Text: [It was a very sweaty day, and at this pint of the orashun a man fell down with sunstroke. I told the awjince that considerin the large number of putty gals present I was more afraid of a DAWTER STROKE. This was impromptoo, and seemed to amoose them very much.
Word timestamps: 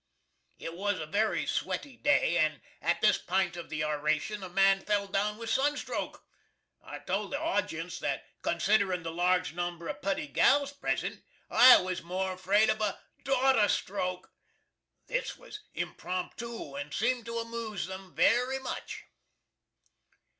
[It 0.57 0.73
was 0.75 0.99
a 0.99 1.05
very 1.05 1.45
sweaty 1.45 1.95
day, 1.95 2.35
and 2.39 2.59
at 2.81 3.01
this 3.01 3.19
pint 3.19 3.55
of 3.55 3.69
the 3.69 3.81
orashun 3.83 4.41
a 4.43 4.49
man 4.49 4.79
fell 4.81 5.05
down 5.05 5.37
with 5.37 5.51
sunstroke. 5.51 6.23
I 6.83 6.97
told 6.97 7.29
the 7.33 7.37
awjince 7.37 7.99
that 7.99 8.25
considerin 8.41 9.03
the 9.03 9.11
large 9.11 9.53
number 9.53 9.87
of 9.87 10.01
putty 10.01 10.25
gals 10.25 10.73
present 10.73 11.23
I 11.51 11.79
was 11.83 12.01
more 12.01 12.31
afraid 12.33 12.71
of 12.71 12.81
a 12.81 12.99
DAWTER 13.25 13.67
STROKE. 13.69 14.33
This 15.05 15.37
was 15.37 15.59
impromptoo, 15.75 16.81
and 16.81 16.91
seemed 16.91 17.27
to 17.27 17.37
amoose 17.37 17.85
them 17.85 18.15
very 18.15 18.57
much. 18.57 19.03